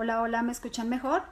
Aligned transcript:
Hola, 0.00 0.22
hola, 0.22 0.42
¿me 0.42 0.52
escuchan 0.52 0.88
mejor? 0.88 1.22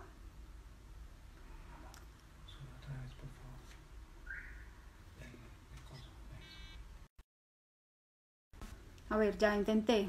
A 9.08 9.16
ver, 9.16 9.38
ya 9.38 9.54
intenté. 9.54 10.08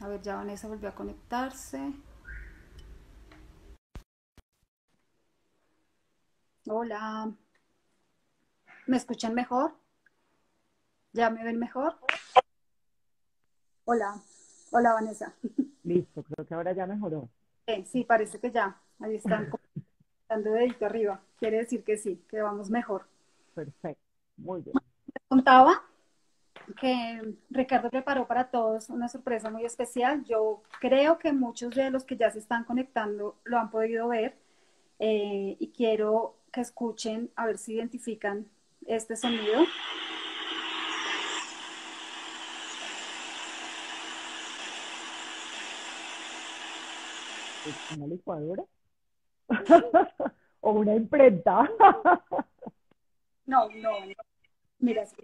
A 0.00 0.08
ver, 0.08 0.20
ya 0.20 0.36
Vanessa 0.36 0.68
volvió 0.68 0.90
a 0.90 0.94
conectarse. 0.94 1.94
Hola. 6.68 7.32
¿Me 8.84 8.98
escuchan 8.98 9.32
mejor? 9.32 9.72
¿Ya 11.14 11.30
me 11.30 11.42
ven 11.44 11.58
mejor? 11.58 11.96
Hola. 13.86 14.22
Hola, 14.70 14.92
Vanessa. 14.92 15.34
Listo, 15.84 16.22
creo 16.24 16.46
que 16.46 16.52
ahora 16.52 16.74
ya 16.74 16.86
mejoró. 16.86 17.30
Eh, 17.66 17.84
sí, 17.84 18.04
parece 18.04 18.38
que 18.38 18.50
ya. 18.50 18.80
Ahí 19.00 19.16
están 19.16 19.50
dando 20.28 20.52
dedito 20.52 20.86
arriba. 20.86 21.20
Quiere 21.38 21.58
decir 21.58 21.84
que 21.84 21.96
sí, 21.96 22.22
que 22.28 22.40
vamos 22.40 22.70
mejor. 22.70 23.06
Perfecto, 23.54 24.02
muy 24.36 24.62
bien. 24.62 24.74
Les 25.12 25.28
contaba 25.28 25.82
que 26.80 27.34
Ricardo 27.50 27.90
preparó 27.90 28.26
para 28.26 28.50
todos 28.50 28.90
una 28.90 29.08
sorpresa 29.08 29.50
muy 29.50 29.64
especial. 29.64 30.24
Yo 30.24 30.62
creo 30.80 31.18
que 31.18 31.32
muchos 31.32 31.74
de 31.74 31.90
los 31.90 32.04
que 32.04 32.16
ya 32.16 32.30
se 32.30 32.38
están 32.38 32.64
conectando 32.64 33.36
lo 33.44 33.58
han 33.58 33.70
podido 33.70 34.08
ver 34.08 34.36
eh, 34.98 35.56
y 35.58 35.68
quiero 35.68 36.36
que 36.52 36.60
escuchen 36.60 37.30
a 37.36 37.46
ver 37.46 37.58
si 37.58 37.74
identifican 37.74 38.46
este 38.86 39.16
sonido. 39.16 39.64
¿Es 47.66 47.90
una 47.90 48.06
licuadora? 48.06 48.64
¿O 50.60 50.72
una 50.72 50.94
imprenta? 50.94 51.68
No, 53.46 53.68
no, 53.68 54.00
no. 54.00 54.14
Mira, 54.78 55.06
sí. 55.06 55.16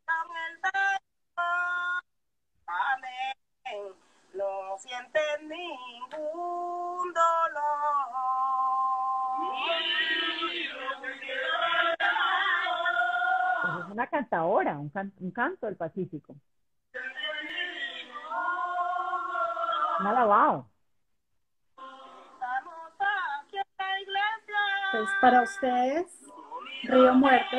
Amén. 2.66 3.94
No 4.34 4.78
sientes 4.78 5.42
ningún 5.42 7.12
dolor. 7.12 7.82
Es 13.80 13.90
una 13.90 14.06
cantadora, 14.06 14.78
un, 14.78 14.88
can- 14.90 15.12
un 15.20 15.30
canto 15.30 15.66
del 15.66 15.76
Pacífico. 15.76 16.36
Un 20.00 20.06
alabado. 20.06 20.70
Para 25.22 25.40
ustedes, 25.40 26.06
Río 26.82 27.14
Muerto. 27.14 27.56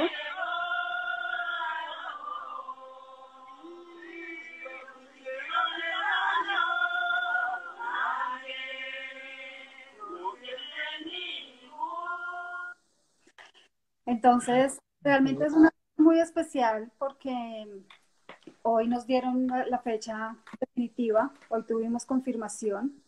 Entonces, 14.05 14.77
realmente 15.01 15.45
es 15.45 15.53
una 15.53 15.71
muy 15.97 16.19
especial 16.19 16.91
porque 16.99 17.67
hoy 18.61 18.87
nos 18.87 19.07
dieron 19.07 19.47
la 19.47 19.79
fecha 19.79 20.35
definitiva, 20.59 21.31
hoy 21.49 21.63
tuvimos 21.63 22.05
confirmación. 22.05 23.01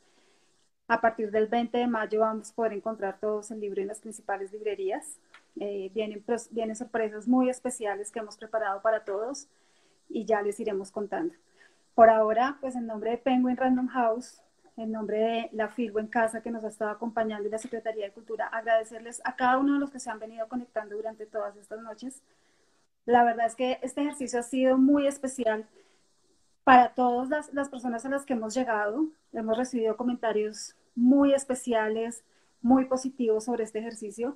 A 0.88 1.02
partir 1.02 1.32
del 1.32 1.48
20 1.48 1.78
de 1.80 1.88
mayo 1.88 2.20
vamos 2.20 2.52
a 2.52 2.56
poder 2.56 2.74
encontrar 2.74 3.20
todos 3.20 3.50
el 3.50 3.60
libro 3.60 3.82
en 3.82 3.88
las 3.88 4.00
principales 4.00 4.52
librerías. 4.52 5.18
Eh, 5.60 5.90
vienen, 5.96 6.24
vienen 6.52 6.76
sorpresas 6.76 7.28
muy 7.28 7.50
especiales 7.50 8.12
que 8.12 8.20
hemos 8.20 8.38
preparado 8.38 8.82
para 8.84 9.04
todos 9.04 9.48
y 10.10 10.26
ya 10.26 10.44
les 10.44 10.60
iremos 10.60 10.92
contando. 10.92 11.34
Por 11.96 12.10
ahora, 12.10 12.58
pues 12.62 12.76
en 12.76 12.86
nombre 12.86 13.12
de 13.12 13.18
Penguin 13.18 13.58
Random 13.58 13.88
House, 13.88 14.42
en 14.78 14.92
nombre 14.92 15.18
de 15.18 15.50
la 15.54 15.70
Filbo 15.70 16.00
en 16.00 16.08
Casa 16.08 16.42
que 16.42 16.52
nos 16.52 16.64
ha 16.64 16.68
estado 16.68 16.92
acompañando 16.92 17.48
y 17.48 17.52
la 17.52 17.58
Secretaría 17.58 18.06
de 18.06 18.12
Cultura, 18.12 18.46
agradecerles 18.48 19.22
a 19.24 19.36
cada 19.36 19.58
uno 19.58 19.74
de 19.74 19.80
los 19.80 19.90
que 19.90 20.00
se 20.00 20.12
han 20.12 20.20
venido 20.20 20.48
conectando 20.48 20.96
durante 20.96 21.26
todas 21.26 21.56
estas 21.56 21.82
noches. 21.82 22.22
La 23.06 23.24
verdad 23.24 23.48
es 23.48 23.56
que 23.56 23.80
este 23.82 24.02
ejercicio 24.02 24.40
ha 24.40 24.44
sido 24.44 24.78
muy 24.78 25.08
especial 25.08 25.66
para 26.66 26.96
todas 26.96 27.30
las, 27.30 27.54
las 27.54 27.70
personas 27.70 28.06
a 28.06 28.10
las 28.10 28.26
que 28.26 28.34
hemos 28.34 28.56
llegado. 28.56 29.06
Hemos 29.32 29.58
recibido 29.58 29.96
comentarios 29.96 30.76
muy 30.96 31.34
especiales, 31.34 32.24
muy 32.62 32.86
positivos 32.86 33.46
sobre 33.46 33.64
este 33.64 33.80
ejercicio, 33.80 34.36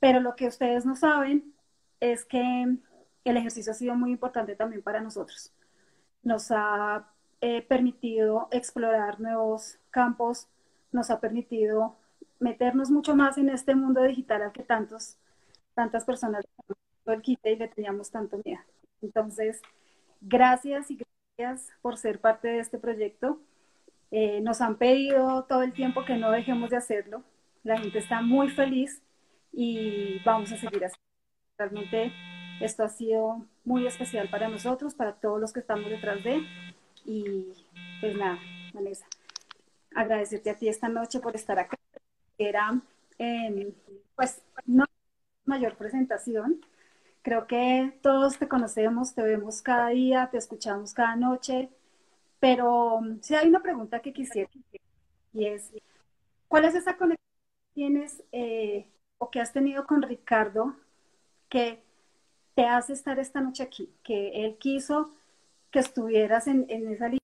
pero 0.00 0.20
lo 0.20 0.34
que 0.34 0.48
ustedes 0.48 0.86
no 0.86 0.96
saben 0.96 1.54
es 2.00 2.24
que 2.24 2.78
el 3.24 3.36
ejercicio 3.36 3.72
ha 3.72 3.74
sido 3.74 3.94
muy 3.94 4.10
importante 4.12 4.56
también 4.56 4.82
para 4.82 5.02
nosotros. 5.02 5.52
Nos 6.22 6.50
ha 6.50 7.06
eh, 7.42 7.60
permitido 7.60 8.48
explorar 8.50 9.20
nuevos 9.20 9.78
campos, 9.90 10.48
nos 10.92 11.10
ha 11.10 11.20
permitido 11.20 11.94
meternos 12.38 12.90
mucho 12.90 13.14
más 13.14 13.36
en 13.36 13.50
este 13.50 13.74
mundo 13.74 14.02
digital 14.02 14.40
al 14.40 14.52
que 14.52 14.62
tantos, 14.62 15.18
tantas 15.74 16.06
personas 16.06 16.42
y 17.22 17.38
le 17.42 17.68
teníamos 17.68 18.10
tanto 18.10 18.40
miedo. 18.44 18.62
Entonces, 19.02 19.60
gracias 20.22 20.90
y 20.90 20.96
gracias 20.96 21.09
por 21.82 21.96
ser 21.96 22.20
parte 22.20 22.48
de 22.48 22.58
este 22.60 22.78
proyecto. 22.78 23.40
Eh, 24.10 24.40
nos 24.40 24.60
han 24.60 24.76
pedido 24.76 25.44
todo 25.44 25.62
el 25.62 25.72
tiempo 25.72 26.04
que 26.04 26.16
no 26.16 26.30
dejemos 26.30 26.70
de 26.70 26.76
hacerlo. 26.76 27.22
La 27.62 27.78
gente 27.78 27.98
está 27.98 28.22
muy 28.22 28.48
feliz 28.50 29.02
y 29.52 30.20
vamos 30.24 30.52
a 30.52 30.56
seguir 30.56 30.84
así. 30.84 30.96
Realmente 31.58 32.12
esto 32.60 32.84
ha 32.84 32.88
sido 32.88 33.46
muy 33.64 33.86
especial 33.86 34.28
para 34.30 34.48
nosotros, 34.48 34.94
para 34.94 35.14
todos 35.14 35.40
los 35.40 35.52
que 35.52 35.60
estamos 35.60 35.90
detrás 35.90 36.22
de. 36.24 36.42
Y 37.04 37.46
pues 38.00 38.16
nada, 38.16 38.38
Vanessa, 38.72 39.06
agradecerte 39.94 40.50
a 40.50 40.58
ti 40.58 40.68
esta 40.68 40.88
noche 40.88 41.20
por 41.20 41.34
estar 41.34 41.58
acá. 41.58 41.76
Era, 42.38 42.80
eh, 43.18 43.72
pues, 44.16 44.42
no 44.66 44.84
mayor 45.44 45.76
presentación. 45.76 46.60
Creo 47.22 47.46
que 47.46 47.98
todos 48.02 48.38
te 48.38 48.48
conocemos, 48.48 49.14
te 49.14 49.22
vemos 49.22 49.60
cada 49.62 49.88
día, 49.90 50.28
te 50.30 50.38
escuchamos 50.38 50.94
cada 50.94 51.16
noche, 51.16 51.68
pero 52.40 53.00
si 53.22 53.34
hay 53.34 53.48
una 53.48 53.62
pregunta 53.62 54.00
que 54.02 54.12
quisiera 54.12 54.50
y 55.34 55.46
es, 55.46 55.70
¿cuál 56.48 56.66
es 56.66 56.74
esa 56.76 56.96
conexión 56.96 57.18
que 57.70 57.74
tienes 57.74 58.22
eh, 58.32 58.88
o 59.18 59.30
que 59.30 59.40
has 59.40 59.52
tenido 59.52 59.86
con 59.86 60.02
Ricardo 60.02 60.76
que 61.50 61.82
te 62.56 62.66
hace 62.66 62.94
estar 62.94 63.18
esta 63.20 63.40
noche 63.42 63.62
aquí? 63.64 63.90
Que 64.04 64.44
él 64.46 64.58
quiso 64.58 65.14
que 65.72 65.80
estuvieras 65.80 66.46
en, 66.48 66.66
en 66.70 66.92
esa 66.92 67.08
lista 67.08 67.20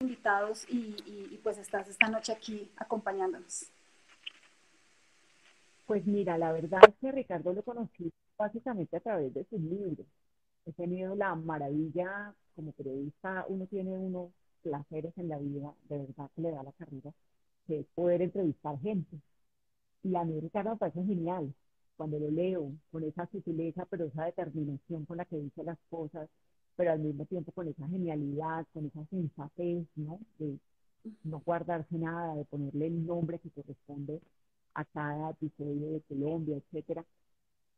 invitados 0.00 0.66
y- 0.68 0.94
y 1.06 1.38
pues 1.42 1.56
estás 1.56 1.88
esta 1.88 2.06
noche 2.08 2.32
aquí 2.32 2.70
acompañándonos. 2.76 3.70
Pues 5.92 6.06
mira, 6.06 6.38
la 6.38 6.52
verdad 6.52 6.80
es 6.88 6.94
que 7.02 7.12
Ricardo 7.12 7.52
lo 7.52 7.62
conocí 7.62 8.10
básicamente 8.38 8.96
a 8.96 9.00
través 9.00 9.34
de 9.34 9.44
sus 9.44 9.60
libros. 9.60 10.06
He 10.64 10.72
tenido 10.72 11.14
la 11.14 11.34
maravilla, 11.34 12.34
como 12.56 12.72
periodista, 12.72 13.44
uno 13.50 13.66
tiene 13.66 13.90
unos 13.98 14.32
placeres 14.62 15.12
en 15.18 15.28
la 15.28 15.36
vida, 15.36 15.74
de 15.90 15.98
verdad 15.98 16.30
que 16.34 16.40
le 16.40 16.50
da 16.50 16.62
la 16.62 16.72
carrera, 16.72 17.12
que 17.66 17.80
es 17.80 17.86
poder 17.94 18.22
entrevistar 18.22 18.80
gente. 18.80 19.18
Y 20.02 20.16
a 20.16 20.24
mí 20.24 20.40
Ricardo 20.40 20.70
me 20.70 20.76
parece 20.78 21.04
genial 21.04 21.52
cuando 21.98 22.18
lo 22.18 22.30
leo, 22.30 22.72
con 22.90 23.04
esa 23.04 23.26
sutileza, 23.26 23.84
pero 23.84 24.06
esa 24.06 24.24
determinación 24.24 25.04
con 25.04 25.18
la 25.18 25.26
que 25.26 25.36
dice 25.36 25.62
las 25.62 25.78
cosas, 25.90 26.26
pero 26.74 26.92
al 26.92 27.00
mismo 27.00 27.26
tiempo 27.26 27.52
con 27.52 27.68
esa 27.68 27.86
genialidad, 27.86 28.66
con 28.72 28.86
esa 28.86 29.04
sensatez, 29.10 29.86
¿no? 29.96 30.20
De 30.38 30.58
no 31.24 31.40
guardarse 31.40 31.98
nada, 31.98 32.34
de 32.34 32.46
ponerle 32.46 32.86
el 32.86 33.04
nombre 33.04 33.38
que 33.40 33.50
corresponde 33.50 34.22
a 34.74 34.84
cada 34.84 35.30
episodio 35.30 35.92
de 35.92 36.00
Colombia, 36.02 36.56
etcétera. 36.56 37.04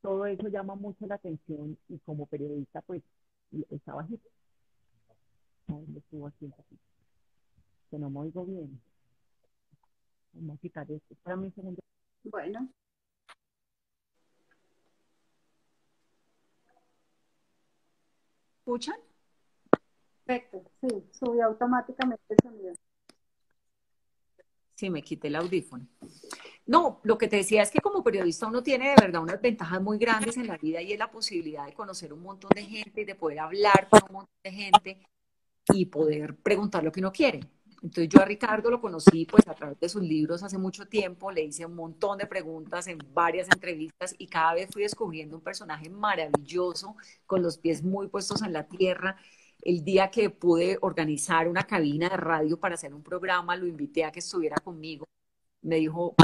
Todo 0.03 0.27
eso 0.27 0.49
llama 0.49 0.75
mucho 0.75 1.07
la 1.07 1.17
atención 1.17 1.79
y 1.89 1.99
como 2.01 2.27
periodista, 2.27 2.83
pues, 2.83 3.03
está 3.71 3.95
bajito. 3.95 4.29
Subo 6.11 6.27
aquí 6.27 6.45
un 6.45 6.53
poquito. 6.53 6.83
Que 7.91 7.99
no 7.99 8.11
me 8.11 8.21
oigo 8.21 8.45
bien. 8.45 8.81
Vamos 10.35 10.57
a 10.57 10.61
quitar 10.61 10.91
esto. 10.91 11.15
Espérame 11.15 11.45
un 11.45 11.55
segundo. 11.55 11.81
Bueno, 12.25 12.69
¿Escuchan? 18.67 18.97
perfecto, 20.25 20.71
sí, 20.81 21.05
subió 21.13 21.45
automáticamente 21.45 22.23
el 22.31 22.39
sonido. 22.43 22.75
Sí, 24.75 24.89
me 24.89 25.03
quité 25.03 25.29
el 25.29 25.37
audífono. 25.37 25.87
No, 26.67 27.01
lo 27.03 27.19
que 27.19 27.29
te 27.29 27.37
decía 27.37 27.63
es 27.63 27.71
que 27.71 27.81
como 27.81 28.03
periodista 28.03 28.47
uno 28.47 28.63
tiene 28.63 28.91
de 28.91 28.97
verdad 29.01 29.23
unas 29.23 29.41
ventajas 29.41 29.83
muy 29.83 29.99
grandes 29.99 30.37
en 30.39 30.47
la 30.47 30.57
vida 30.57 30.81
y 30.81 30.93
es 30.93 30.99
la 30.99 31.11
posibilidad 31.11 31.67
de 31.67 31.75
conocer 31.75 32.13
un 32.13 32.23
montón 32.23 32.51
de 32.55 32.65
gente 32.65 33.03
y 33.03 33.05
de 33.05 33.15
poder 33.15 33.41
hablar 33.41 33.89
con 33.91 34.01
un 34.09 34.13
montón 34.15 34.35
de 34.43 34.51
gente. 34.53 35.07
y 35.75 35.87
poder 35.87 36.37
preguntar 36.37 36.85
lo 36.85 36.93
que 36.93 37.01
uno 37.01 37.13
quiere. 37.13 37.41
Entonces 37.83 38.09
yo 38.09 38.21
a 38.21 38.25
Ricardo 38.25 38.71
lo 38.71 38.81
conocí 38.81 39.27
pues 39.27 39.47
a 39.47 39.55
través 39.55 39.79
de 39.81 39.89
sus 39.91 40.03
libros 40.03 40.43
hace 40.43 40.57
mucho 40.59 40.87
tiempo, 40.87 41.31
le 41.31 41.43
hice 41.43 41.67
un 41.67 41.75
montón 41.75 42.19
de 42.19 42.27
preguntas 42.27 42.87
en 42.87 42.99
varias 43.13 43.49
entrevistas 43.53 44.15
y 44.19 44.27
cada 44.27 44.55
vez 44.55 44.71
fui 44.73 44.83
descubriendo 44.83 45.37
un 45.37 45.43
personaje 45.43 45.91
maravilloso, 45.91 46.97
con 47.27 47.43
los 47.43 47.59
pies 47.59 47.83
muy 47.83 48.09
puestos 48.09 48.43
en 48.43 48.53
la 48.55 48.67
tierra. 48.67 49.17
El 49.61 49.85
día 49.85 50.11
que 50.11 50.31
pude 50.31 50.79
organizar 50.83 51.49
una 51.49 51.65
cabina 51.67 52.09
de 52.09 52.17
radio 52.17 52.59
para 52.59 52.75
hacer 52.75 52.95
un 52.95 53.03
programa, 53.03 53.57
lo 53.57 53.67
invité 53.67 54.05
a 54.05 54.13
que 54.13 54.21
estuviera 54.21 54.57
conmigo. 54.57 55.07
Me 55.63 55.77
dijo, 55.77 56.15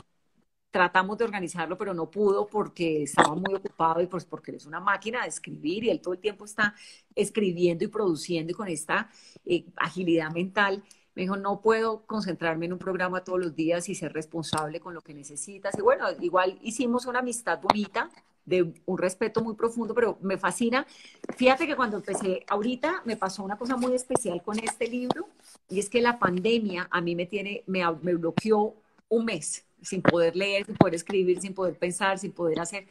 tratamos 0.71 1.19
de 1.19 1.25
organizarlo, 1.25 1.77
pero 1.77 1.95
no 1.95 2.11
pudo 2.11 2.47
porque 2.47 3.03
estaba 3.03 3.35
muy 3.35 3.55
ocupado 3.55 4.01
y 4.01 4.07
pues 4.07 4.25
porque 4.25 4.53
es 4.53 4.67
una 4.67 4.81
máquina 4.81 5.23
de 5.23 5.29
escribir 5.29 5.85
y 5.85 5.91
él 5.91 6.01
todo 6.01 6.15
el 6.15 6.21
tiempo 6.21 6.45
está 6.45 6.75
escribiendo 7.15 7.85
y 7.85 7.89
produciendo 7.89 8.53
y 8.53 8.55
con 8.55 8.69
esta 8.69 9.11
eh, 9.45 9.65
agilidad 9.77 10.31
mental. 10.31 10.83
Me 11.15 11.23
dijo, 11.23 11.37
no 11.37 11.61
puedo 11.61 12.07
concentrarme 12.07 12.67
en 12.67 12.75
un 12.75 12.79
programa 12.79 13.25
todos 13.25 13.41
los 13.41 13.55
días 13.55 13.89
y 13.89 13.95
ser 13.95 14.13
responsable 14.13 14.79
con 14.79 14.95
lo 14.95 15.01
que 15.01 15.13
necesitas. 15.13 15.77
Y 15.77 15.83
bueno, 15.83 16.07
igual 16.21 16.59
hicimos 16.63 17.07
una 17.07 17.19
amistad 17.19 17.61
bonita, 17.61 18.09
de 18.47 18.73
un 18.87 18.99
respeto 18.99 19.43
muy 19.43 19.55
profundo, 19.55 19.95
pero 19.95 20.19
me 20.23 20.39
fascina. 20.39 20.87
Fíjate 21.37 21.67
que 21.67 21.77
cuando 21.77 21.99
empecé, 21.99 22.45
ahorita 22.49 23.03
me 23.05 23.17
pasó 23.17 23.45
una 23.45 23.57
cosa 23.57 23.77
muy 23.77 23.95
especial 23.95 24.43
con 24.43 24.59
este 24.59 24.89
libro, 24.89 25.29
y 25.69 25.79
es 25.79 25.89
que 25.89 26.01
la 26.01 26.19
pandemia 26.19 26.89
a 26.91 27.01
mí 27.01 27.15
me 27.15 27.27
tiene, 27.27 27.63
me, 27.67 27.85
me 28.03 28.15
bloqueó 28.15 28.75
un 29.09 29.25
mes 29.25 29.65
sin 29.83 30.03
poder 30.03 30.37
leer, 30.37 30.67
sin 30.67 30.77
poder 30.77 30.95
escribir, 30.95 31.41
sin 31.41 31.55
poder 31.55 31.79
pensar, 31.79 32.19
sin 32.19 32.33
poder 32.33 32.61
hacer 32.61 32.87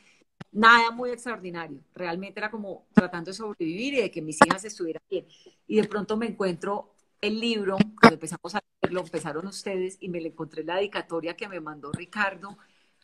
nada 0.52 0.92
muy 0.92 1.12
extraordinario. 1.12 1.80
Realmente 1.94 2.40
era 2.40 2.52
como 2.52 2.88
tratando 2.94 3.32
de 3.32 3.36
sobrevivir 3.36 3.94
y 3.96 4.02
de 4.02 4.12
que 4.12 4.22
mis 4.22 4.40
hijas 4.46 4.64
estuvieran 4.66 5.04
bien. 5.10 5.28
Y 5.68 5.78
de 5.78 5.88
pronto 5.88 6.18
me 6.18 6.28
encuentro 6.28 6.94
el 7.22 7.40
libro, 7.40 7.78
cuando 8.00 8.16
empezamos 8.16 8.56
a 8.56 8.62
leerlo, 8.82 9.02
empezaron 9.02 9.46
ustedes 9.48 9.98
y 10.00 10.10
me 10.10 10.22
le 10.22 10.30
encontré 10.30 10.64
la 10.64 10.78
dedicatoria 10.78 11.36
que 11.36 11.48
me 11.48 11.60
mandó 11.60 11.92
Ricardo 11.92 12.58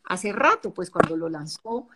hace 0.06 0.32
rato, 0.32 0.74
pues 0.74 0.90
cuando 0.90 1.18
lo 1.18 1.30
lanzó. 1.30 1.88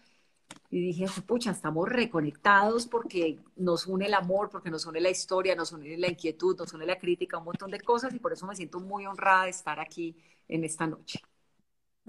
Y 0.71 0.81
dije, 0.81 1.05
pucha, 1.25 1.51
estamos 1.51 1.87
reconectados 1.89 2.87
porque 2.87 3.39
nos 3.55 3.87
une 3.87 4.07
el 4.07 4.13
amor, 4.13 4.49
porque 4.49 4.69
nos 4.69 4.85
une 4.85 4.99
la 4.99 5.09
historia, 5.09 5.55
nos 5.55 5.71
une 5.71 5.97
la 5.97 6.09
inquietud, 6.09 6.57
nos 6.57 6.73
une 6.73 6.85
la 6.85 6.97
crítica, 6.97 7.37
un 7.37 7.45
montón 7.45 7.71
de 7.71 7.79
cosas 7.79 8.13
y 8.13 8.19
por 8.19 8.33
eso 8.33 8.45
me 8.47 8.55
siento 8.55 8.79
muy 8.79 9.05
honrada 9.05 9.45
de 9.45 9.51
estar 9.51 9.79
aquí 9.79 10.15
en 10.47 10.63
esta 10.63 10.87
noche. 10.87 11.21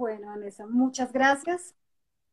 Bueno, 0.01 0.29
Vanessa, 0.29 0.67
muchas 0.67 1.13
gracias. 1.13 1.75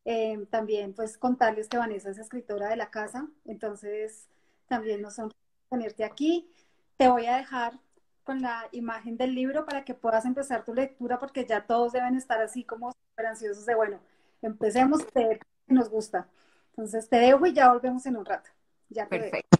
Eh, 0.05 0.47
también 0.49 0.93
pues 0.93 1.17
contarles 1.17 1.67
que 1.67 1.77
Vanessa 1.77 2.09
es 2.09 2.17
escritora 2.17 2.69
de 2.69 2.77
la 2.77 2.91
casa, 2.91 3.27
entonces 3.43 4.29
también 4.69 5.01
nos 5.01 5.19
honra 5.19 5.35
tenerte 5.69 6.05
aquí. 6.05 6.49
Te 6.95 7.09
voy 7.09 7.25
a 7.25 7.35
dejar 7.35 7.77
con 8.23 8.41
la 8.41 8.69
imagen 8.71 9.17
del 9.17 9.35
libro 9.35 9.65
para 9.65 9.83
que 9.83 9.93
puedas 9.93 10.23
empezar 10.23 10.63
tu 10.63 10.73
lectura 10.73 11.19
porque 11.19 11.45
ya 11.45 11.65
todos 11.65 11.91
deben 11.91 12.15
estar 12.15 12.41
así 12.41 12.63
como 12.63 12.93
super 12.93 13.25
ansiosos 13.25 13.65
de, 13.65 13.75
bueno, 13.75 13.99
empecemos 14.41 15.03
que 15.03 15.41
nos 15.67 15.89
gusta. 15.89 16.29
Entonces 16.69 17.09
te 17.09 17.17
dejo 17.17 17.47
y 17.47 17.53
ya 17.53 17.73
volvemos 17.73 18.05
en 18.05 18.15
un 18.15 18.23
rato. 18.23 18.49
Ya 18.87 19.09
Perfecto. 19.09 19.57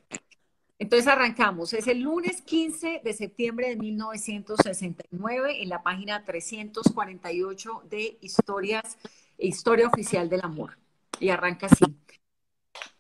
Entonces 0.79 1.07
arrancamos. 1.07 1.73
Es 1.73 1.87
el 1.87 2.01
lunes 2.01 2.41
15 2.41 3.01
de 3.03 3.13
septiembre 3.13 3.69
de 3.69 3.77
1969 3.77 5.63
en 5.63 5.69
la 5.69 5.81
página 5.81 6.23
348 6.23 7.83
de 7.89 8.17
Historias, 8.21 8.97
Historia 9.39 9.87
Oficial 9.87 10.29
del 10.29 10.41
Amor. 10.43 10.77
Y 11.19 11.29
arranca 11.29 11.65
así. 11.65 11.83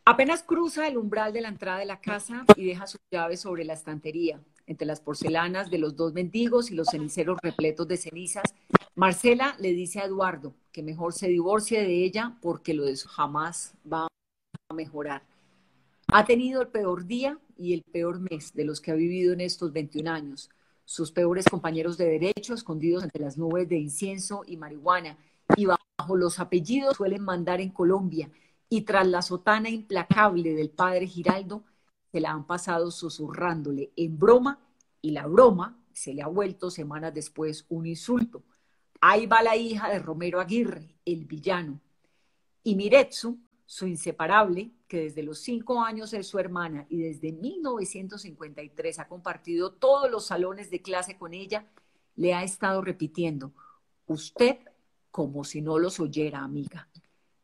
Apenas 0.05 0.41
cruza 0.41 0.87
el 0.87 0.97
umbral 0.97 1.33
de 1.33 1.41
la 1.41 1.49
entrada 1.49 1.79
de 1.79 1.85
la 1.85 1.99
casa 1.99 2.45
y 2.55 2.65
deja 2.65 2.87
sus 2.87 3.01
llaves 3.11 3.41
sobre 3.41 3.63
la 3.63 3.73
estantería, 3.73 4.41
entre 4.65 4.87
las 4.87 5.01
porcelanas 5.01 5.69
de 5.69 5.77
los 5.77 5.95
dos 5.95 6.13
mendigos 6.13 6.71
y 6.71 6.75
los 6.75 6.87
ceniceros 6.87 7.37
repletos 7.43 7.87
de 7.87 7.97
cenizas. 7.97 8.55
Marcela 8.95 9.55
le 9.59 9.73
dice 9.73 9.99
a 9.99 10.05
Eduardo 10.05 10.55
que 10.71 10.81
mejor 10.81 11.13
se 11.13 11.27
divorcie 11.27 11.81
de 11.81 12.03
ella 12.03 12.37
porque 12.41 12.73
lo 12.73 12.85
de 12.85 12.93
eso 12.93 13.07
jamás 13.09 13.75
va 13.91 14.07
a 14.69 14.73
mejorar. 14.73 15.21
Ha 16.13 16.23
tenido 16.23 16.61
el 16.61 16.69
peor 16.69 17.05
día 17.05 17.37
y 17.57 17.73
el 17.73 17.83
peor 17.83 18.21
mes 18.21 18.53
de 18.53 18.63
los 18.63 18.79
que 18.79 18.91
ha 18.91 18.95
vivido 18.95 19.33
en 19.33 19.41
estos 19.41 19.73
21 19.73 20.09
años. 20.09 20.49
Sus 20.85 21.11
peores 21.11 21.45
compañeros 21.45 21.97
de 21.97 22.05
derecho, 22.05 22.53
escondidos 22.53 23.03
entre 23.03 23.21
las 23.21 23.37
nubes 23.37 23.67
de 23.67 23.77
incienso 23.77 24.43
y 24.47 24.55
marihuana, 24.55 25.17
y 25.57 25.65
bajo 25.65 26.15
los 26.15 26.39
apellidos 26.39 26.95
suelen 26.95 27.23
mandar 27.23 27.59
en 27.59 27.71
Colombia, 27.71 28.31
y 28.69 28.81
tras 28.81 29.05
la 29.05 29.21
sotana 29.21 29.69
implacable 29.69 30.53
del 30.53 30.69
padre 30.69 31.07
Giraldo, 31.07 31.65
se 32.13 32.21
la 32.21 32.31
han 32.31 32.47
pasado 32.47 32.89
susurrándole 32.89 33.91
en 33.97 34.17
broma, 34.17 34.59
y 35.01 35.11
la 35.11 35.27
broma 35.27 35.77
se 35.91 36.13
le 36.13 36.21
ha 36.21 36.27
vuelto 36.27 36.71
semanas 36.71 37.13
después 37.13 37.65
un 37.67 37.85
insulto. 37.85 38.43
Ahí 39.01 39.25
va 39.25 39.43
la 39.43 39.57
hija 39.57 39.89
de 39.89 39.99
Romero 39.99 40.39
Aguirre, 40.39 40.95
el 41.03 41.25
villano. 41.25 41.81
Y 42.63 42.75
Miretsu, 42.75 43.37
su 43.67 43.85
inseparable, 43.85 44.71
que 44.87 45.01
desde 45.01 45.23
los 45.23 45.39
cinco 45.39 45.81
años 45.81 46.13
es 46.13 46.25
su 46.27 46.39
hermana 46.39 46.87
y 46.89 47.01
desde 47.01 47.33
1953 47.33 48.99
ha 48.99 49.09
compartido 49.09 49.73
todos 49.73 50.09
los 50.09 50.25
salones 50.25 50.71
de 50.71 50.81
clase 50.81 51.17
con 51.17 51.33
ella, 51.33 51.67
le 52.15 52.33
ha 52.33 52.43
estado 52.43 52.81
repitiendo, 52.81 53.51
usted 54.07 54.57
como 55.11 55.43
si 55.43 55.61
no 55.61 55.79
los 55.79 55.99
oyera, 55.99 56.39
amiga. 56.39 56.87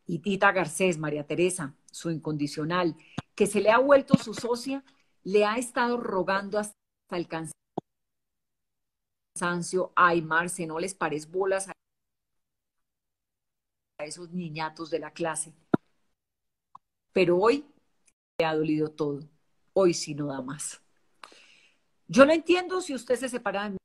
Y 0.06 0.20
Tita 0.20 0.50
Garcés, 0.52 0.96
María 0.96 1.26
Teresa, 1.26 1.74
su 1.90 2.10
incondicional, 2.10 2.96
que 3.34 3.46
se 3.46 3.60
le 3.60 3.70
ha 3.70 3.78
vuelto 3.78 4.16
su 4.16 4.32
socia, 4.32 4.82
le 5.24 5.44
ha 5.44 5.56
estado 5.56 5.98
rogando 5.98 6.58
hasta 6.58 6.74
el 7.10 7.28
cansancio, 9.36 9.92
ay, 9.94 10.22
Marce, 10.22 10.66
no 10.66 10.78
les 10.78 10.94
pares 10.94 11.30
bolas 11.30 11.68
a 11.68 11.74
esos 13.98 14.32
niñatos 14.32 14.88
de 14.88 15.00
la 15.00 15.10
clase. 15.10 15.52
Pero 17.14 17.38
hoy 17.38 17.64
le 18.38 18.44
ha 18.44 18.54
dolido 18.54 18.90
todo. 18.90 19.20
Hoy 19.72 19.94
sí 19.94 20.14
no 20.14 20.26
da 20.26 20.42
más. 20.42 20.82
Yo 22.06 22.26
no 22.26 22.32
entiendo 22.32 22.82
si 22.82 22.92
usted 22.94 23.16
se 23.16 23.30
separa 23.30 23.70
de 23.70 23.78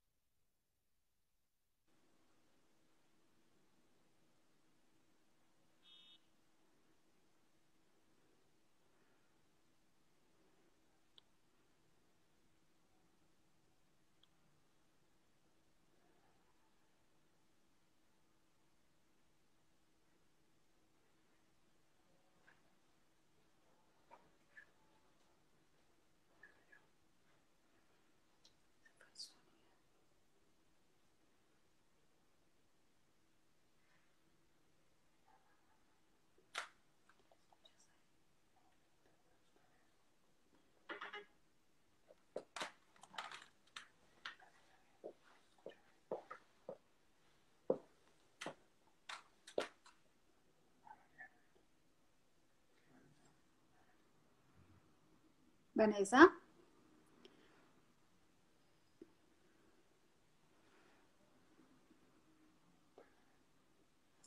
Vanessa. 55.80 56.30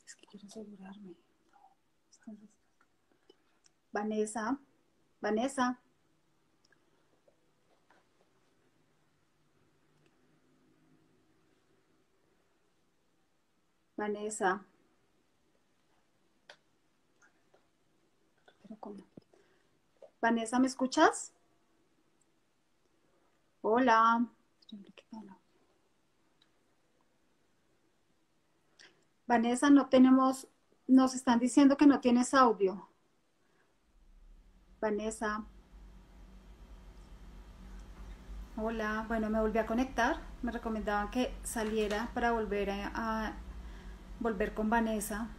Es 0.03 0.15
que 0.15 0.25
quiero 0.25 0.47
asegurarme. 0.47 1.15
Vanessa. 3.91 4.57
Vanessa. 5.21 5.79
Vanessa. 13.95 14.65
Vanessa, 20.19 20.57
¿me 20.57 20.65
escuchas? 20.65 21.31
Hola. 23.65 24.27
Vanessa, 29.25 29.69
no 29.69 29.87
tenemos, 29.87 30.47
nos 30.87 31.15
están 31.15 31.39
diciendo 31.39 31.77
que 31.77 31.87
no 31.87 32.01
tienes 32.01 32.33
audio. 32.33 32.89
Vanessa. 34.81 35.45
Hola, 38.57 39.05
bueno, 39.07 39.29
me 39.29 39.39
volví 39.39 39.59
a 39.59 39.65
conectar. 39.65 40.19
Me 40.41 40.51
recomendaban 40.51 41.09
que 41.09 41.33
saliera 41.43 42.11
para 42.13 42.33
volver 42.33 42.69
a, 42.69 42.91
a 42.93 43.33
volver 44.19 44.53
con 44.53 44.69
Vanessa. 44.69 45.29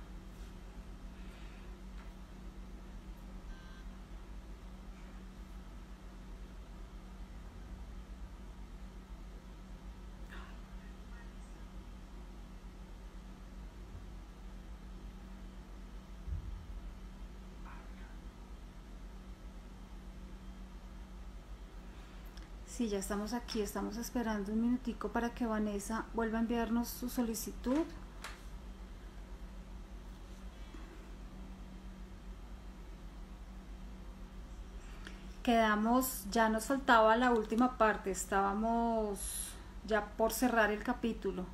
Ya 22.90 22.98
estamos 22.98 23.32
aquí, 23.32 23.62
estamos 23.62 23.96
esperando 23.96 24.52
un 24.52 24.60
minutico 24.60 25.08
para 25.08 25.30
que 25.30 25.46
Vanessa 25.46 26.04
vuelva 26.12 26.36
a 26.36 26.42
enviarnos 26.42 26.86
su 26.86 27.08
solicitud. 27.08 27.84
Quedamos, 35.42 36.26
ya 36.30 36.50
nos 36.50 36.66
faltaba 36.66 37.16
la 37.16 37.32
última 37.32 37.78
parte, 37.78 38.10
estábamos 38.10 39.54
ya 39.86 40.04
por 40.18 40.32
cerrar 40.32 40.70
el 40.70 40.82
capítulo. 40.82 41.46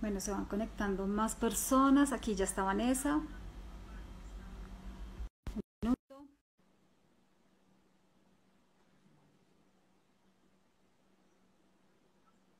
Bueno, 0.00 0.18
se 0.18 0.30
van 0.30 0.46
conectando 0.46 1.06
más 1.06 1.34
personas, 1.34 2.12
aquí 2.12 2.34
ya 2.34 2.44
está 2.44 2.62
Vanessa. 2.62 3.20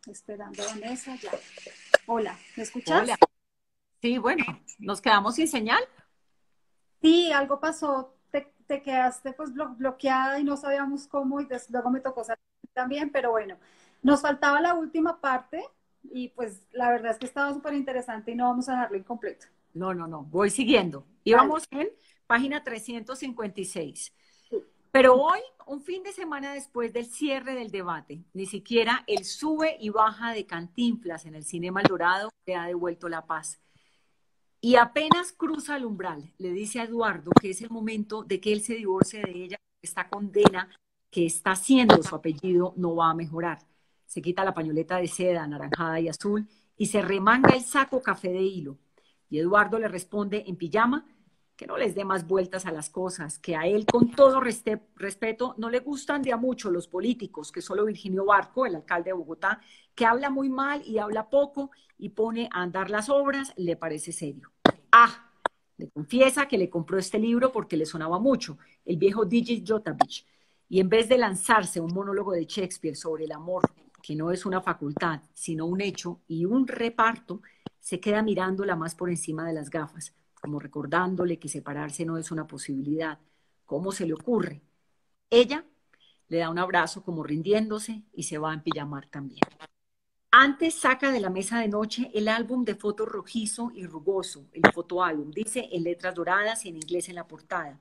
Esperando 0.06 0.62
a 0.62 0.66
Vanessa, 0.66 1.14
ya. 1.16 1.30
Hola, 2.06 2.36
¿me 2.56 2.64
escuchas? 2.64 3.02
Hola. 3.02 3.16
Sí, 4.00 4.18
bueno, 4.18 4.44
nos 4.80 5.00
quedamos 5.00 5.36
sin 5.36 5.46
señal. 5.46 5.82
Sí, 7.00 7.30
algo 7.30 7.60
pasó, 7.60 8.16
te, 8.30 8.82
quedaste 8.82 9.32
pues 9.32 9.52
bloqueada 9.52 10.40
y 10.40 10.44
no 10.44 10.56
sabíamos 10.56 11.06
cómo 11.06 11.40
y 11.40 11.48
luego 11.68 11.90
me 11.90 12.00
tocó 12.00 12.24
salir 12.24 12.40
también, 12.72 13.10
pero 13.10 13.30
bueno, 13.32 13.58
nos 14.02 14.22
faltaba 14.22 14.60
la 14.60 14.74
última 14.74 15.20
parte 15.20 15.62
y 16.04 16.28
pues 16.30 16.66
la 16.72 16.90
verdad 16.90 17.12
es 17.12 17.18
que 17.18 17.26
estaba 17.26 17.52
súper 17.52 17.74
interesante 17.74 18.30
y 18.30 18.34
no 18.34 18.48
vamos 18.48 18.68
a 18.68 18.72
dejarlo 18.72 18.96
incompleto. 18.96 19.46
No, 19.74 19.92
no, 19.94 20.06
no, 20.06 20.22
voy 20.24 20.50
siguiendo. 20.50 21.06
Y 21.22 21.34
vamos 21.34 21.64
en 21.70 21.90
página 22.26 22.64
356. 22.64 24.12
Pero 24.92 25.14
hoy, 25.14 25.40
un 25.66 25.80
fin 25.80 26.02
de 26.02 26.12
semana 26.12 26.52
después 26.52 26.92
del 26.92 27.06
cierre 27.06 27.54
del 27.54 27.70
debate, 27.70 28.24
ni 28.34 28.44
siquiera 28.44 29.04
el 29.06 29.24
sube 29.24 29.78
y 29.80 29.88
baja 29.88 30.34
de 30.34 30.44
Cantinflas 30.44 31.24
en 31.24 31.34
el 31.34 31.44
cine 31.44 31.72
Dorado 31.88 32.28
le 32.44 32.54
ha 32.54 32.66
devuelto 32.66 33.08
la 33.08 33.24
paz. 33.24 33.58
Y 34.60 34.76
apenas 34.76 35.32
cruza 35.32 35.76
el 35.76 35.86
umbral, 35.86 36.30
le 36.36 36.50
dice 36.50 36.78
a 36.78 36.84
Eduardo 36.84 37.30
que 37.40 37.50
es 37.50 37.62
el 37.62 37.70
momento 37.70 38.22
de 38.22 38.38
que 38.38 38.52
él 38.52 38.60
se 38.60 38.74
divorcie 38.74 39.22
de 39.22 39.44
ella, 39.44 39.56
esta 39.80 40.10
condena 40.10 40.68
que 41.10 41.24
está 41.24 41.52
haciendo 41.52 42.02
su 42.02 42.14
apellido 42.14 42.74
no 42.76 42.94
va 42.94 43.10
a 43.10 43.14
mejorar. 43.14 43.60
Se 44.04 44.20
quita 44.20 44.44
la 44.44 44.52
pañoleta 44.52 44.98
de 44.98 45.08
seda 45.08 45.42
anaranjada 45.42 46.00
y 46.00 46.08
azul 46.08 46.46
y 46.76 46.86
se 46.86 47.00
remanga 47.00 47.54
el 47.54 47.62
saco 47.62 48.02
café 48.02 48.28
de 48.28 48.42
hilo. 48.42 48.76
Y 49.30 49.38
Eduardo 49.38 49.78
le 49.78 49.88
responde 49.88 50.44
en 50.46 50.56
pijama 50.56 51.06
que 51.62 51.68
no 51.68 51.76
les 51.76 51.94
dé 51.94 52.04
más 52.04 52.26
vueltas 52.26 52.66
a 52.66 52.72
las 52.72 52.90
cosas, 52.90 53.38
que 53.38 53.54
a 53.54 53.68
él 53.68 53.86
con 53.86 54.10
todo 54.10 54.40
respeto 54.40 55.54
no 55.58 55.70
le 55.70 55.78
gustan 55.78 56.20
de 56.20 56.32
a 56.32 56.36
mucho 56.36 56.72
los 56.72 56.88
políticos, 56.88 57.52
que 57.52 57.62
solo 57.62 57.84
Virginio 57.84 58.24
Barco, 58.24 58.66
el 58.66 58.74
alcalde 58.74 59.10
de 59.10 59.12
Bogotá, 59.12 59.60
que 59.94 60.04
habla 60.04 60.28
muy 60.28 60.48
mal 60.48 60.82
y 60.84 60.98
habla 60.98 61.30
poco 61.30 61.70
y 61.98 62.08
pone 62.08 62.48
a 62.52 62.62
andar 62.62 62.90
las 62.90 63.08
obras, 63.08 63.52
le 63.56 63.76
parece 63.76 64.10
serio. 64.10 64.50
Ah, 64.90 65.30
le 65.76 65.88
confiesa 65.88 66.48
que 66.48 66.58
le 66.58 66.68
compró 66.68 66.98
este 66.98 67.20
libro 67.20 67.52
porque 67.52 67.76
le 67.76 67.86
sonaba 67.86 68.18
mucho, 68.18 68.58
el 68.84 68.96
viejo 68.96 69.24
DJ 69.24 69.62
Jotabich, 69.64 70.26
y 70.68 70.80
en 70.80 70.88
vez 70.88 71.08
de 71.08 71.16
lanzarse 71.16 71.78
un 71.78 71.94
monólogo 71.94 72.32
de 72.32 72.44
Shakespeare 72.44 72.96
sobre 72.96 73.26
el 73.26 73.30
amor, 73.30 73.62
que 74.02 74.16
no 74.16 74.32
es 74.32 74.44
una 74.44 74.62
facultad, 74.62 75.20
sino 75.32 75.66
un 75.66 75.80
hecho 75.80 76.22
y 76.26 76.44
un 76.44 76.66
reparto, 76.66 77.40
se 77.78 78.00
queda 78.00 78.20
mirándola 78.20 78.74
más 78.74 78.96
por 78.96 79.10
encima 79.10 79.46
de 79.46 79.52
las 79.52 79.70
gafas 79.70 80.12
como 80.42 80.58
recordándole 80.58 81.38
que 81.38 81.48
separarse 81.48 82.04
no 82.04 82.18
es 82.18 82.32
una 82.32 82.48
posibilidad. 82.48 83.18
¿Cómo 83.64 83.92
se 83.92 84.06
le 84.06 84.12
ocurre? 84.12 84.60
Ella 85.30 85.64
le 86.28 86.38
da 86.38 86.50
un 86.50 86.58
abrazo 86.58 87.04
como 87.04 87.22
rindiéndose 87.22 88.02
y 88.12 88.24
se 88.24 88.38
va 88.38 88.50
a 88.50 88.54
empillamar 88.54 89.06
también. 89.06 89.40
Antes 90.32 90.74
saca 90.74 91.12
de 91.12 91.20
la 91.20 91.30
mesa 91.30 91.60
de 91.60 91.68
noche 91.68 92.10
el 92.12 92.26
álbum 92.26 92.64
de 92.64 92.74
fotos 92.74 93.08
rojizo 93.08 93.70
y 93.72 93.86
rugoso, 93.86 94.46
el 94.52 94.62
fotoálbum, 94.72 95.30
dice 95.30 95.68
en 95.70 95.84
letras 95.84 96.14
doradas 96.14 96.64
y 96.64 96.70
en 96.70 96.76
inglés 96.76 97.08
en 97.08 97.14
la 97.14 97.28
portada, 97.28 97.78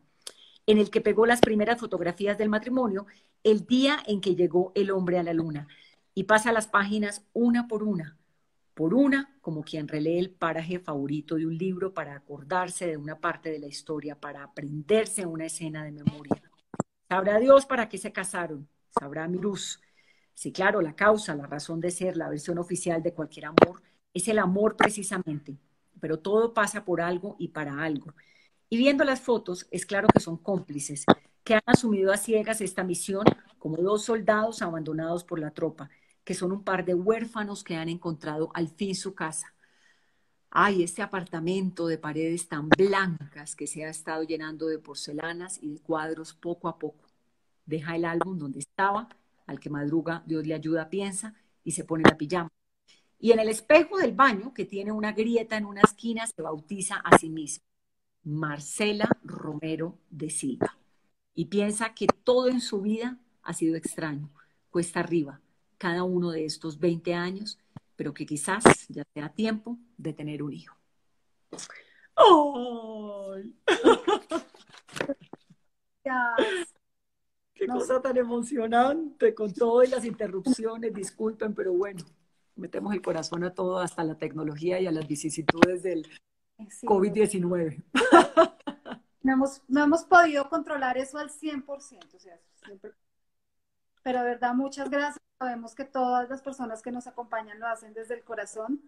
en 0.68 0.78
el 0.78 0.92
que 0.92 1.02
pegó 1.02 1.26
las 1.26 1.42
primeras 1.42 1.80
fotografías 1.80 2.38
del 2.38 2.50
matrimonio 2.50 3.08
el 3.44 3.66
día 3.66 4.04
en 4.06 4.22
que 4.22 4.36
llegó 4.36 4.72
el 4.76 4.92
hombre 4.92 5.18
a 5.18 5.24
la 5.24 5.34
luna 5.34 5.68
y 6.14 6.26
pasa 6.26 6.52
las 6.52 6.68
páginas 6.68 7.26
una 7.34 7.68
por 7.68 7.82
una, 7.82 8.18
por 8.74 8.94
una, 8.94 9.38
como 9.42 9.64
quien 9.64 9.88
relee 9.88 10.20
el 10.20 10.32
paraje 10.32 10.80
favorito 10.80 11.36
de 11.36 11.46
un 11.46 11.58
libro 11.58 11.94
para 11.94 12.16
acordarse 12.16 12.88
de 12.88 12.98
una 12.98 13.20
parte 13.20 13.52
de 13.52 13.60
la 13.60 13.68
historia, 13.68 14.20
para 14.20 14.44
aprenderse 14.44 15.26
una 15.26 15.46
escena 15.46 15.84
de 15.84 15.92
memoria. 15.92 16.42
Sabrá 17.10 17.40
Dios 17.40 17.66
para 17.66 17.90
qué 17.90 17.98
se 17.98 18.12
casaron, 18.12 18.68
sabrá 18.90 19.28
Miruz. 19.28 19.82
Sí, 20.34 20.52
claro, 20.52 20.82
la 20.82 20.96
causa, 20.96 21.36
la 21.36 21.46
razón 21.46 21.82
de 21.82 21.92
ser, 21.92 22.16
la 22.16 22.30
versión 22.30 22.58
oficial 22.58 23.04
de 23.04 23.14
cualquier 23.14 23.46
amor, 23.46 23.82
es 24.14 24.28
el 24.28 24.40
amor 24.40 24.76
precisamente, 24.78 25.58
pero 26.00 26.20
todo 26.20 26.54
pasa 26.54 26.86
por 26.86 27.02
algo 27.02 27.36
y 27.38 27.50
para 27.50 27.84
algo. 27.84 28.14
Y 28.70 28.78
viendo 28.78 29.04
las 29.04 29.20
fotos, 29.20 29.68
es 29.72 29.86
claro 29.86 30.08
que 30.08 30.22
son 30.22 30.38
cómplices, 30.38 31.06
que 31.44 31.56
han 31.56 31.62
asumido 31.66 32.14
a 32.14 32.18
ciegas 32.18 32.62
esta 32.62 32.84
misión 32.84 33.26
como 33.60 33.78
dos 33.78 34.06
soldados 34.06 34.62
abandonados 34.62 35.24
por 35.26 35.40
la 35.40 35.52
tropa 35.52 35.90
que 36.32 36.36
son 36.36 36.54
un 36.54 36.64
par 36.64 36.86
de 36.86 36.94
huérfanos 36.94 37.62
que 37.62 37.76
han 37.76 37.90
encontrado 37.90 38.52
al 38.54 38.70
fin 38.70 38.96
su 38.96 39.14
casa. 39.14 39.54
Ay, 40.50 40.82
este 40.82 41.02
apartamento 41.02 41.88
de 41.88 41.98
paredes 41.98 42.48
tan 42.48 42.70
blancas 42.70 43.54
que 43.54 43.68
se 43.68 43.84
ha 43.84 43.90
estado 43.90 44.24
llenando 44.24 44.68
de 44.68 44.80
porcelanas 44.80 45.62
y 45.62 45.74
de 45.74 45.80
cuadros 45.82 46.34
poco 46.34 46.70
a 46.70 46.80
poco. 46.80 47.10
Deja 47.66 47.98
el 47.98 48.06
álbum 48.06 48.38
donde 48.38 48.60
estaba, 48.60 49.10
al 49.46 49.60
que 49.60 49.70
madruga 49.70 50.24
Dios 50.26 50.48
le 50.48 50.54
ayuda, 50.54 50.90
piensa, 50.90 51.36
y 51.66 51.72
se 51.74 51.84
pone 51.84 52.06
la 52.08 52.18
pijama. 52.18 52.50
Y 53.20 53.34
en 53.34 53.40
el 53.40 53.50
espejo 53.50 53.98
del 53.98 54.14
baño, 54.14 54.54
que 54.54 54.64
tiene 54.64 54.94
una 54.94 55.12
grieta 55.12 55.58
en 55.58 55.66
una 55.66 55.82
esquina, 55.82 56.26
se 56.28 56.42
bautiza 56.42 56.96
a 56.96 57.18
sí 57.18 57.30
misma. 57.30 57.66
Marcela 58.24 59.10
Romero 59.22 59.98
de 60.10 60.30
Silva. 60.30 60.78
Y 61.36 61.48
piensa 61.48 61.94
que 61.94 62.08
todo 62.08 62.48
en 62.48 62.62
su 62.62 62.80
vida 62.80 63.18
ha 63.44 63.52
sido 63.54 63.76
extraño, 63.76 64.30
cuesta 64.70 65.02
arriba, 65.02 65.42
cada 65.82 66.04
uno 66.04 66.30
de 66.30 66.46
estos 66.46 66.80
20 66.80 67.16
años, 67.16 67.58
pero 67.96 68.14
que 68.14 68.24
quizás 68.24 68.64
ya 68.88 69.04
sea 69.16 69.30
tiempo 69.30 69.80
de 69.98 70.14
tener 70.14 70.44
un 70.44 70.54
hijo. 70.54 70.78
¡Ay! 72.16 73.56
Qué 77.56 77.66
cosa 77.66 78.00
tan 78.00 78.16
emocionante 78.18 79.34
con 79.34 79.52
todas 79.52 79.90
las 79.90 80.06
interrupciones, 80.06 80.94
disculpen, 80.94 81.56
pero 81.56 81.74
bueno, 81.74 82.06
metemos 82.56 82.94
el 82.94 83.02
corazón 83.02 83.44
a 83.44 83.52
todo, 83.52 83.80
hasta 83.80 84.04
la 84.04 84.16
tecnología 84.16 84.80
y 84.80 84.86
a 84.86 84.92
las 84.92 85.08
vicisitudes 85.08 85.82
del 85.82 86.08
COVID-19. 86.84 87.84
No 89.24 89.34
hemos, 89.34 89.64
no 89.68 89.84
hemos 89.84 90.04
podido 90.04 90.48
controlar 90.48 91.00
eso 91.00 91.18
al 91.18 91.32
100%, 91.32 91.66
o 91.66 91.80
sea, 92.20 92.40
siempre... 92.66 92.92
Pero 94.04 94.20
de 94.20 94.26
verdad, 94.26 94.54
muchas 94.56 94.90
gracias 94.90 95.22
Sabemos 95.42 95.74
que 95.74 95.86
todas 95.86 96.30
las 96.30 96.44
personas 96.44 96.84
que 96.84 96.92
nos 96.92 97.08
acompañan 97.08 97.60
lo 97.60 97.66
hacen 97.66 97.96
desde 97.96 98.14
el 98.14 98.24
corazón. 98.24 98.80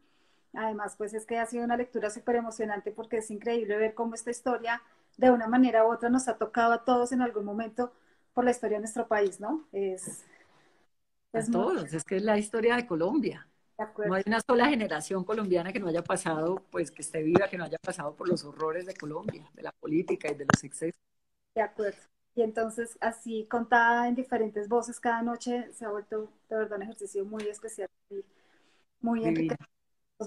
Además, 0.54 0.94
pues 0.96 1.16
es 1.16 1.26
que 1.26 1.40
ha 1.40 1.48
sido 1.48 1.64
una 1.64 1.78
lectura 1.78 2.12
súper 2.12 2.36
emocionante 2.36 2.92
porque 2.92 3.18
es 3.18 3.32
increíble 3.32 3.76
ver 3.76 3.96
cómo 3.96 4.14
esta 4.14 4.30
historia, 4.30 4.84
de 5.18 5.32
una 5.32 5.48
manera 5.48 5.84
u 5.84 5.92
otra, 5.92 6.10
nos 6.10 6.28
ha 6.28 6.38
tocado 6.38 6.74
a 6.74 6.86
todos 6.86 7.12
en 7.12 7.24
algún 7.24 7.44
momento 7.44 7.92
por 8.36 8.46
la 8.46 8.52
historia 8.52 8.78
de 8.78 8.82
nuestro 8.82 9.08
país, 9.08 9.40
¿no? 9.40 9.68
Es, 9.72 10.24
es 11.34 11.48
a 11.48 11.52
todos, 11.52 11.92
es 11.92 12.04
que 12.04 12.18
es 12.18 12.24
la 12.24 12.38
historia 12.38 12.76
de 12.76 12.86
Colombia. 12.86 13.48
no 14.04 14.14
hay 14.14 14.24
una 14.28 14.42
sola 14.42 14.68
generación 14.68 15.24
colombiana 15.24 15.74
que 15.74 15.80
no 15.80 15.88
haya 15.88 16.04
pasado, 16.04 16.64
pues 16.70 16.92
que 16.92 17.02
esté 17.02 17.24
viva, 17.24 17.50
que 17.50 17.58
no 17.58 17.64
haya 17.64 17.80
pasado 17.80 18.16
por 18.16 18.30
los 18.30 18.44
horrores 18.44 18.86
de 18.86 18.94
Colombia, 18.94 19.50
de 19.56 19.64
la 19.64 19.72
política 19.72 20.32
y 20.32 20.36
de 20.36 20.46
los 20.46 20.64
excesos. 20.64 21.02
De 21.56 21.62
acuerdo. 21.64 22.13
Y 22.36 22.42
entonces, 22.42 22.98
así 23.00 23.46
contada 23.50 24.08
en 24.08 24.16
diferentes 24.16 24.68
voces 24.68 25.00
cada 25.00 25.22
noche, 25.22 25.72
se 25.74 25.86
ha 25.86 25.90
vuelto 25.90 26.32
de 26.50 26.56
verdad 26.58 26.78
un 26.78 26.84
ejercicio 26.84 27.26
muy 27.26 27.44
especial 27.44 27.90
y 28.10 28.24
muy 29.02 29.24
enriquecedor 29.24 29.70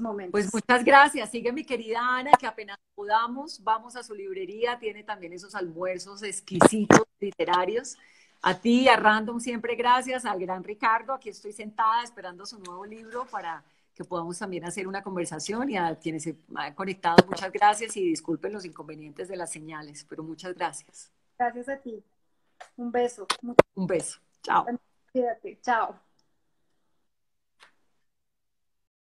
momentos. 0.01 0.33
Pues 0.33 0.53
muchas 0.53 0.85
gracias. 0.85 1.31
Sigue 1.31 1.53
mi 1.53 1.65
querida 1.65 2.01
Ana, 2.01 2.33
que 2.39 2.47
apenas 2.47 2.79
podamos, 2.95 3.63
vamos 3.63 3.97
a 3.97 4.03
su 4.03 4.15
librería, 4.15 4.79
tiene 4.79 5.03
también 5.03 5.33
esos 5.33 5.55
almuerzos 5.55 6.23
exquisitos 6.23 7.03
literarios. 7.21 7.97
A 8.43 8.55
ti, 8.55 8.89
a 8.89 8.97
Random, 8.97 9.41
siempre 9.41 9.75
gracias. 9.75 10.25
Al 10.25 10.39
gran 10.39 10.63
Ricardo, 10.63 11.15
aquí 11.15 11.31
estoy 11.31 11.53
sentada 11.53 12.03
esperando 12.03 12.47
su 12.47 12.59
nuevo 12.59 12.85
libro 12.85 13.27
para 13.27 13.65
que 13.95 14.05
podamos 14.05 14.39
también 14.39 14.65
hacer 14.65 14.87
una 14.87 15.03
conversación 15.03 15.71
y 15.71 15.79
a 15.79 15.99
quienes 15.99 16.25
se 16.25 16.37
han 16.55 16.75
conectado, 16.75 17.17
muchas 17.27 17.51
gracias 17.51 17.97
y 17.97 18.07
disculpen 18.07 18.53
los 18.53 18.67
inconvenientes 18.67 19.27
de 19.27 19.37
las 19.37 19.51
señales, 19.51 20.05
pero 20.07 20.23
muchas 20.23 20.55
gracias. 20.55 21.11
Gracias 21.39 21.69
a 21.69 21.77
ti. 21.77 22.03
Un 22.77 22.91
beso. 22.91 23.27
Un 23.75 23.87
beso. 23.87 24.19
Chao. 24.43 24.67
Cuídate. 25.13 25.59
Chao. 25.63 26.06